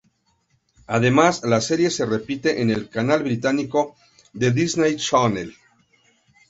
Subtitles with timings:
[0.87, 3.95] Además, la serie se repite en el canal británico
[4.33, 5.53] de Disney Channel.